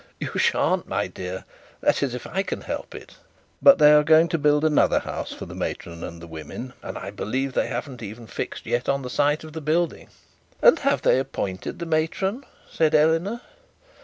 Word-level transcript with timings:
'You 0.19 0.31
shan't, 0.35 0.87
my 0.87 1.05
dear; 1.05 1.45
that 1.81 2.01
is 2.01 2.15
if 2.15 2.25
I 2.25 2.41
can 2.41 2.61
help 2.61 2.95
it. 2.95 3.17
But 3.61 3.77
they 3.77 3.93
are 3.93 4.01
going 4.03 4.29
to 4.29 4.39
build 4.39 4.65
another 4.65 4.97
house 5.01 5.31
for 5.31 5.45
the 5.45 5.53
matron 5.53 6.03
and 6.03 6.19
the 6.19 6.25
women; 6.27 6.73
and 6.81 6.97
I 6.97 7.11
believe 7.11 7.53
they 7.53 7.67
haven't 7.67 8.01
even 8.01 8.25
fixed 8.25 8.65
yet 8.65 8.89
on 8.89 9.03
the 9.03 9.11
site 9.11 9.43
of 9.43 9.53
the 9.53 9.61
building.' 9.61 10.09
'And 10.59 10.79
have 10.79 11.03
they 11.03 11.19
appointed 11.19 11.77
the 11.77 11.85
matron?' 11.85 12.45
said 12.67 12.95
Eleanor. 12.95 13.41